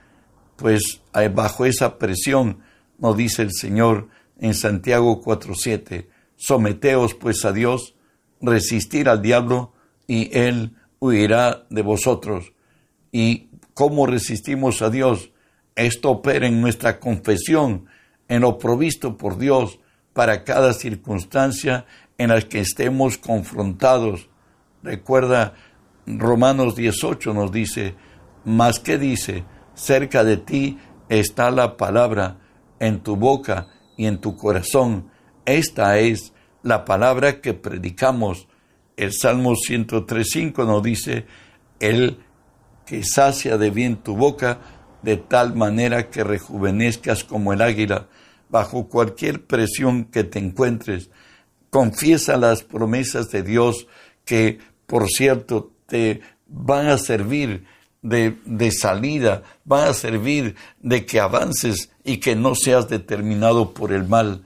pues 0.56 1.02
bajo 1.34 1.66
esa 1.66 1.98
presión 1.98 2.60
nos 2.98 3.16
dice 3.16 3.42
el 3.42 3.52
Señor 3.52 4.08
en 4.40 4.54
Santiago 4.54 5.20
4:7, 5.22 6.08
someteos 6.36 7.14
pues 7.14 7.44
a 7.44 7.52
Dios, 7.52 7.94
resistir 8.40 9.08
al 9.08 9.22
diablo 9.22 9.72
y 10.06 10.36
él 10.36 10.76
huirá 11.00 11.66
de 11.70 11.82
vosotros. 11.82 12.52
¿Y 13.12 13.48
cómo 13.74 14.06
resistimos 14.06 14.82
a 14.82 14.90
Dios? 14.90 15.30
Esto 15.76 16.10
opera 16.10 16.46
en 16.46 16.60
nuestra 16.60 17.00
confesión, 17.00 17.86
en 18.28 18.42
lo 18.42 18.58
provisto 18.58 19.16
por 19.16 19.38
Dios 19.38 19.80
para 20.12 20.44
cada 20.44 20.72
circunstancia 20.72 21.86
en 22.18 22.30
la 22.30 22.40
que 22.40 22.60
estemos 22.60 23.18
confrontados. 23.18 24.28
Recuerda, 24.82 25.54
Romanos 26.06 26.76
18 26.76 27.34
nos 27.34 27.50
dice, 27.50 27.94
más 28.44 28.78
que 28.78 28.98
dice, 28.98 29.44
cerca 29.74 30.22
de 30.22 30.36
ti 30.36 30.78
está 31.08 31.50
la 31.50 31.76
palabra, 31.76 32.38
en 32.78 33.00
tu 33.00 33.16
boca 33.16 33.68
y 33.96 34.06
en 34.06 34.18
tu 34.18 34.36
corazón. 34.36 35.10
Esta 35.46 35.98
es 35.98 36.32
la 36.62 36.84
palabra 36.84 37.40
que 37.40 37.54
predicamos. 37.54 38.48
El 38.96 39.12
Salmo 39.12 39.52
103.5 39.52 40.66
nos 40.66 40.82
dice, 40.82 41.26
el 41.80 42.18
que 42.86 43.04
sacia 43.04 43.58
de 43.58 43.70
bien 43.70 43.96
tu 43.96 44.16
boca, 44.16 44.60
de 45.02 45.16
tal 45.16 45.54
manera 45.54 46.08
que 46.08 46.24
rejuvenezcas 46.24 47.24
como 47.24 47.52
el 47.52 47.60
águila, 47.60 48.08
bajo 48.48 48.88
cualquier 48.88 49.44
presión 49.44 50.04
que 50.04 50.24
te 50.24 50.38
encuentres. 50.38 51.10
Confiesa 51.70 52.36
las 52.36 52.62
promesas 52.62 53.30
de 53.30 53.42
Dios 53.42 53.86
que, 54.24 54.58
por 54.86 55.08
cierto, 55.08 55.72
te 55.86 56.20
van 56.46 56.86
a 56.86 56.98
servir 56.98 57.64
de, 58.00 58.38
de, 58.44 58.70
salida, 58.70 59.42
van 59.64 59.88
a 59.88 59.94
servir 59.94 60.54
de 60.80 61.04
que 61.04 61.20
avances 61.20 61.90
y 62.04 62.18
que 62.18 62.36
no 62.36 62.54
seas 62.54 62.88
determinado 62.88 63.74
por 63.74 63.92
el 63.92 64.06
mal. 64.06 64.44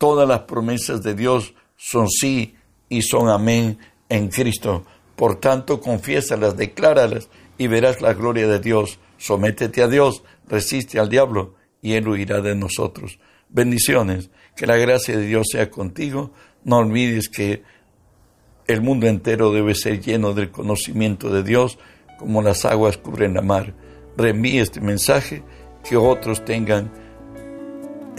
Todas 0.00 0.26
las 0.26 0.44
promesas 0.44 1.02
de 1.02 1.14
Dios 1.14 1.52
son 1.76 2.08
sí 2.08 2.54
y 2.88 3.02
son 3.02 3.28
amén 3.28 3.76
en 4.08 4.28
Cristo. 4.28 4.86
Por 5.14 5.38
tanto, 5.38 5.78
confiésalas, 5.78 6.56
decláralas 6.56 7.28
y 7.58 7.66
verás 7.66 8.00
la 8.00 8.14
gloria 8.14 8.48
de 8.48 8.60
Dios. 8.60 8.98
Sométete 9.18 9.82
a 9.82 9.88
Dios, 9.88 10.22
resiste 10.48 10.98
al 10.98 11.10
diablo 11.10 11.54
y 11.82 11.92
Él 11.92 12.08
huirá 12.08 12.40
de 12.40 12.54
nosotros. 12.54 13.18
Bendiciones, 13.50 14.30
que 14.56 14.66
la 14.66 14.78
gracia 14.78 15.18
de 15.18 15.26
Dios 15.26 15.48
sea 15.52 15.70
contigo. 15.70 16.32
No 16.64 16.78
olvides 16.78 17.28
que 17.28 17.62
el 18.68 18.80
mundo 18.80 19.06
entero 19.06 19.52
debe 19.52 19.74
ser 19.74 20.00
lleno 20.00 20.32
del 20.32 20.50
conocimiento 20.50 21.28
de 21.28 21.42
Dios 21.42 21.78
como 22.18 22.40
las 22.40 22.64
aguas 22.64 22.96
cubren 22.96 23.34
la 23.34 23.42
mar. 23.42 23.74
Reenvíe 24.16 24.60
este 24.60 24.80
mensaje 24.80 25.42
que 25.86 25.98
otros 25.98 26.42
tengan 26.42 26.90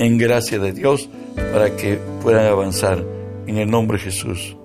en 0.01 0.17
gracia 0.17 0.57
de 0.57 0.73
Dios 0.73 1.09
para 1.53 1.75
que 1.75 1.99
puedan 2.23 2.47
avanzar 2.47 3.05
en 3.45 3.57
el 3.57 3.69
nombre 3.69 3.97
de 3.97 4.05
Jesús. 4.05 4.57